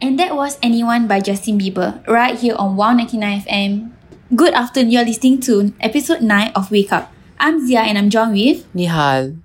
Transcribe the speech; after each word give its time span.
And 0.00 0.18
that 0.18 0.34
was 0.34 0.56
Anyone 0.62 1.06
by 1.06 1.20
Justin 1.20 1.58
Bieber, 1.60 2.00
right 2.08 2.38
here 2.38 2.56
on 2.56 2.74
Wow 2.74 2.94
99 2.94 3.42
FM. 3.42 3.92
Good 4.34 4.54
afternoon, 4.54 4.92
you're 4.92 5.04
listening 5.04 5.40
to 5.42 5.74
episode 5.78 6.22
9 6.22 6.52
of 6.56 6.70
Wake 6.70 6.90
Up. 6.90 7.12
I'm 7.38 7.66
Zia 7.66 7.80
and 7.80 7.98
I'm 7.98 8.08
joined 8.08 8.32
with 8.32 8.64
Nihal. 8.72 9.36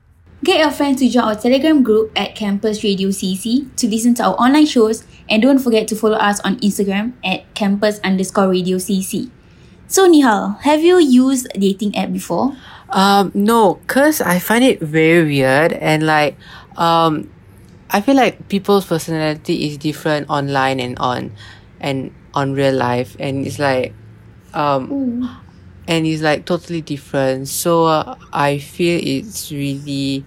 Get 0.46 0.62
your 0.62 0.72
friends 0.72 1.02
to 1.02 1.10
join 1.10 1.26
our 1.26 1.36
Telegram 1.36 1.84
group 1.84 2.10
at 2.16 2.36
Campus 2.36 2.86
Radio 2.86 3.10
CC 3.10 3.68
to 3.76 3.88
listen 3.90 4.14
to 4.16 4.24
our 4.24 4.36
online 4.36 4.66
shows 4.66 5.04
and 5.28 5.42
don't 5.42 5.60
forget 5.60 5.90
to 5.90 5.96
follow 5.96 6.16
us 6.16 6.40
on 6.40 6.56
Instagram 6.62 7.12
at 7.26 7.54
campus 7.54 8.00
underscore 8.00 8.48
radio 8.48 8.78
CC. 8.78 9.30
So 9.88 10.10
Nihal, 10.10 10.62
have 10.62 10.80
you 10.80 11.00
used 11.00 11.48
a 11.54 11.60
dating 11.60 11.98
app 11.98 12.14
before? 12.14 12.56
Um, 12.92 13.32
no, 13.34 13.82
cause 13.88 14.22
I 14.22 14.40
find 14.40 14.64
it 14.64 14.80
very 14.80 15.26
weird 15.26 15.74
and 15.74 16.06
like, 16.06 16.38
um, 16.78 17.30
I 17.90 18.02
feel 18.02 18.16
like 18.16 18.50
people's 18.50 18.86
personality 18.86 19.68
is 19.68 19.78
different 19.78 20.30
online 20.30 20.80
and 20.80 20.98
on, 21.00 21.32
and 21.80 22.14
on 22.34 22.54
real 22.54 22.74
life, 22.74 23.16
and 23.20 23.46
it's 23.46 23.60
like, 23.60 23.94
um, 24.54 25.40
and 25.88 26.06
it's 26.06 26.22
like 26.22 26.46
totally 26.46 26.82
different. 26.82 27.48
So 27.48 27.86
uh, 27.86 28.16
I 28.34 28.58
feel 28.58 29.00
it's 29.02 29.52
really, 29.52 30.26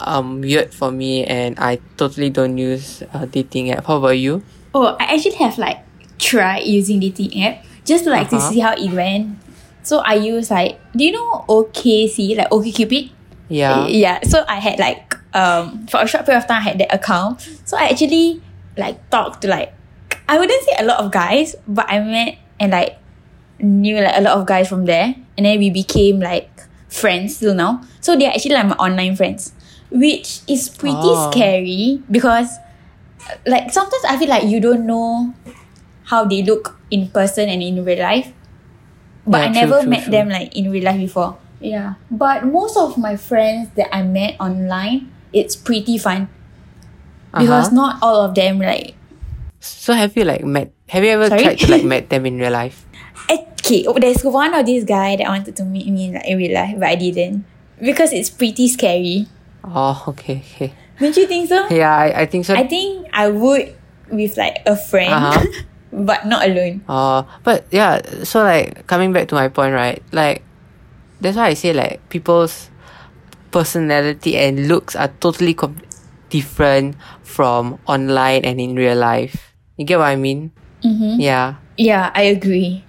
um, 0.00 0.40
weird 0.40 0.72
for 0.72 0.90
me, 0.90 1.24
and 1.24 1.58
I 1.58 1.80
totally 1.96 2.30
don't 2.30 2.56
use 2.58 3.02
a 3.12 3.26
dating 3.26 3.70
app. 3.72 3.86
How 3.86 3.96
about 3.98 4.18
you? 4.18 4.42
Oh, 4.74 4.96
I 4.98 5.14
actually 5.14 5.36
have 5.36 5.58
like 5.58 5.78
tried 6.18 6.64
using 6.64 7.00
dating 7.00 7.42
app 7.44 7.64
just 7.84 8.04
to 8.04 8.10
like 8.10 8.28
to 8.30 8.36
Uh-huh. 8.36 8.50
see 8.50 8.60
how 8.60 8.72
it 8.74 8.90
went. 8.90 9.38
So 9.82 9.98
I 9.98 10.14
use 10.14 10.50
like 10.50 10.80
do 10.96 11.04
you 11.04 11.12
know 11.12 11.44
OKC 11.48 12.34
like 12.36 12.48
OkCupid? 12.50 13.10
Yeah. 13.48 13.86
Yeah. 13.86 14.20
So 14.24 14.44
I 14.48 14.56
had 14.58 14.78
like 14.78 15.13
um 15.34 15.86
for 15.88 16.00
a 16.02 16.06
short 16.06 16.24
period 16.24 16.42
of 16.42 16.46
time 16.48 16.58
I 16.62 16.64
had 16.70 16.78
that 16.78 16.94
account. 16.94 17.42
So 17.64 17.76
I 17.76 17.88
actually 17.90 18.40
like 18.76 19.10
talked 19.10 19.42
to 19.42 19.48
like 19.48 19.74
I 20.28 20.38
wouldn't 20.38 20.62
say 20.64 20.72
a 20.78 20.84
lot 20.84 21.00
of 21.04 21.10
guys, 21.12 21.54
but 21.68 21.84
I 21.90 22.00
met 22.00 22.38
and 22.58 22.72
like 22.72 22.96
knew 23.60 23.96
like 24.00 24.16
a 24.16 24.22
lot 24.22 24.38
of 24.38 24.46
guys 24.46 24.68
from 24.68 24.84
there. 24.86 25.14
And 25.36 25.44
then 25.46 25.58
we 25.58 25.70
became 25.70 26.20
like 26.20 26.48
friends 26.88 27.38
till 27.38 27.54
now. 27.54 27.82
So 28.00 28.16
they're 28.16 28.30
actually 28.32 28.54
like 28.54 28.66
my 28.66 28.76
online 28.76 29.16
friends. 29.16 29.52
Which 29.90 30.40
is 30.48 30.68
pretty 30.68 30.96
Oh. 30.96 31.30
scary 31.30 32.02
because 32.10 32.48
like 33.46 33.70
sometimes 33.72 34.02
I 34.08 34.16
feel 34.16 34.28
like 34.28 34.44
you 34.44 34.60
don't 34.60 34.86
know 34.86 35.34
how 36.04 36.24
they 36.24 36.42
look 36.42 36.76
in 36.90 37.08
person 37.08 37.48
and 37.48 37.62
in 37.62 37.84
real 37.84 37.98
life. 38.02 38.32
But 39.26 39.38
Yeah, 39.38 39.44
I 39.44 39.52
true, 39.52 39.60
never 39.60 39.80
true, 39.82 39.90
met 39.90 40.02
true. 40.04 40.10
them 40.12 40.28
like 40.28 40.56
in 40.56 40.70
real 40.70 40.84
life 40.84 40.98
before. 40.98 41.36
Yeah. 41.60 41.94
But 42.10 42.44
most 42.44 42.76
of 42.76 42.98
my 42.98 43.16
friends 43.16 43.70
that 43.76 43.88
I 43.94 44.02
met 44.02 44.36
online, 44.40 45.10
it's 45.34 45.56
pretty 45.58 45.98
fun. 45.98 46.28
Because 47.34 47.66
Uh-huh. 47.66 47.74
not 47.74 47.92
all 48.02 48.22
of 48.22 48.34
them 48.38 48.62
like 48.62 48.94
So 49.58 49.92
have 49.92 50.14
you 50.16 50.22
like 50.24 50.44
met? 50.46 50.70
Have 50.88 51.02
you 51.02 51.10
ever 51.10 51.26
Sorry? 51.28 51.42
tried 51.42 51.58
to 51.58 51.70
like 51.70 51.84
met 51.92 52.08
them 52.10 52.26
in 52.26 52.38
real 52.38 52.52
life? 52.54 52.86
okay, 53.64 53.86
oh, 53.88 53.96
there's 53.98 54.22
one 54.22 54.52
of 54.52 54.66
this 54.66 54.84
guy 54.84 55.16
that 55.16 55.26
wanted 55.26 55.56
to 55.56 55.64
meet 55.64 55.88
me 55.88 56.12
like 56.12 56.26
in 56.28 56.36
real 56.38 56.52
life, 56.54 56.76
but 56.78 56.88
I 56.88 56.94
didn't. 56.96 57.44
Because 57.80 58.12
it's 58.12 58.28
pretty 58.30 58.68
scary. 58.68 59.26
Oh, 59.64 60.04
okay, 60.14 60.44
okay. 60.54 60.74
Don't 61.00 61.16
you 61.16 61.26
think 61.26 61.48
so? 61.48 61.66
Yeah, 61.72 61.90
I, 61.90 62.22
I 62.22 62.26
think 62.26 62.44
so. 62.44 62.54
I 62.54 62.68
think 62.68 63.08
I 63.12 63.28
would 63.32 63.74
with 64.12 64.36
like 64.36 64.60
a 64.66 64.76
friend, 64.76 65.10
Uh-huh. 65.12 65.42
but 65.92 66.26
not 66.28 66.44
alone. 66.46 66.84
Uh, 66.86 67.24
but 67.42 67.64
yeah, 67.72 67.98
so 68.22 68.44
like 68.44 68.86
coming 68.86 69.12
back 69.16 69.26
to 69.28 69.34
my 69.34 69.48
point, 69.48 69.72
right? 69.74 70.02
Like 70.12 70.44
that's 71.24 71.36
why 71.40 71.48
I 71.48 71.54
say 71.54 71.72
like 71.72 72.04
people's 72.10 72.68
personality 73.54 74.34
and 74.34 74.66
looks 74.66 74.98
are 74.98 75.14
totally 75.22 75.54
com- 75.54 75.78
different 76.28 76.98
from 77.22 77.78
online 77.86 78.42
and 78.42 78.58
in 78.58 78.74
real 78.74 78.98
life. 78.98 79.54
You 79.78 79.86
get 79.86 80.02
what 80.02 80.10
I 80.10 80.18
mean? 80.18 80.50
Mm-hmm. 80.82 81.22
Yeah. 81.22 81.62
Yeah, 81.78 82.10
I 82.14 82.34
agree. 82.34 82.82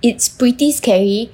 It's 0.00 0.28
pretty 0.28 0.72
scary, 0.72 1.28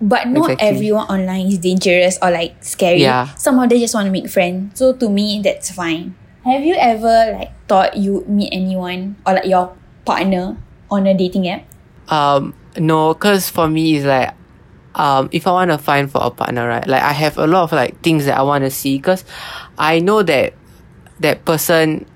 but 0.00 0.28
not 0.28 0.52
Exactly. 0.52 0.68
everyone 0.68 1.06
online 1.08 1.48
is 1.48 1.58
dangerous 1.58 2.18
or 2.20 2.30
like 2.30 2.60
scary. 2.60 3.00
Yeah. 3.00 3.32
Some 3.40 3.56
of 3.58 3.68
them 3.72 3.80
just 3.80 3.94
want 3.96 4.04
to 4.06 4.12
make 4.12 4.28
friends. 4.28 4.76
So 4.78 4.92
to 4.92 5.08
me, 5.08 5.40
that's 5.40 5.72
fine. 5.72 6.14
Have 6.44 6.60
you 6.60 6.76
ever 6.76 7.36
like 7.40 7.52
thought 7.68 7.96
you 7.96 8.24
meet 8.28 8.52
anyone 8.52 9.16
or 9.26 9.34
like 9.40 9.48
your 9.48 9.72
partner 10.04 10.56
on 10.90 11.06
a 11.06 11.16
dating 11.16 11.48
app? 11.48 11.64
Um, 12.08 12.52
no, 12.76 13.14
cause 13.14 13.48
for 13.48 13.68
me 13.68 13.96
it's 13.96 14.04
like, 14.04 14.34
um, 14.94 15.28
if 15.32 15.46
I 15.46 15.52
want 15.52 15.70
to 15.70 15.78
find 15.78 16.10
for 16.10 16.20
a 16.22 16.30
partner, 16.30 16.66
right? 16.68 16.86
Like 16.86 17.02
I 17.02 17.12
have 17.12 17.38
a 17.38 17.46
lot 17.46 17.64
of 17.64 17.72
like 17.72 18.00
things 18.02 18.26
that 18.26 18.38
I 18.38 18.42
want 18.42 18.64
to 18.64 18.70
see, 18.70 18.98
cause 18.98 19.24
I 19.78 19.98
know 20.00 20.22
that 20.22 20.54
that 21.20 21.44
person 21.44 22.06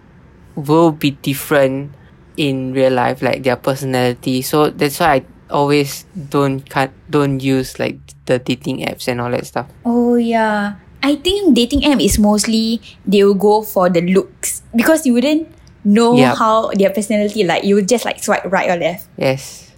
will 0.57 0.93
be 0.93 1.13
different 1.13 1.93
in 2.37 2.73
real 2.73 2.93
life, 2.93 3.23
like 3.23 3.43
their 3.43 3.57
personality. 3.57 4.43
So 4.43 4.71
that's 4.71 5.01
why 5.01 5.15
I 5.15 5.25
always 5.51 6.05
don't 6.29 6.69
cut, 6.69 6.91
don't 7.11 7.41
use 7.41 7.79
like 7.79 7.99
the 8.27 8.39
dating 8.39 8.81
apps 8.81 9.09
and 9.09 9.21
all 9.21 9.31
that 9.31 9.47
stuff. 9.47 9.69
Oh 9.85 10.17
yeah. 10.17 10.77
I 11.03 11.17
think 11.17 11.55
dating 11.55 11.85
app 11.85 12.01
is 12.01 12.19
mostly 12.19 12.81
they 13.05 13.23
will 13.23 13.35
go 13.35 13.63
for 13.63 13.91
the 13.91 14.01
looks 14.01 14.63
because 14.75 15.05
you 15.05 15.13
wouldn't 15.13 15.49
know 15.85 16.17
Yup. 16.17 16.39
how 16.39 16.71
their 16.73 16.89
personality 16.89 17.45
like 17.45 17.63
you 17.63 17.75
would 17.75 17.89
just 17.89 18.07
like 18.07 18.25
swipe 18.25 18.45
right 18.47 18.71
or 18.71 18.77
left. 18.77 19.07
Yes, 19.19 19.71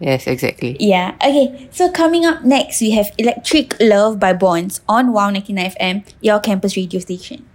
yes, 0.00 0.26
exactly. 0.26 0.76
Yeah. 0.80 1.14
Okay. 1.24 1.68
So 1.70 1.90
coming 1.90 2.24
up 2.24 2.44
next, 2.44 2.80
we 2.80 2.90
have 2.92 3.12
Electric 3.18 3.76
Love 3.80 4.18
by 4.18 4.32
BØRNS 4.32 4.80
on 4.88 5.12
Wow 5.12 5.30
99 5.30 5.70
FM, 5.70 6.04
your 6.20 6.40
campus 6.40 6.76
radio 6.76 7.00
station. 7.00 7.46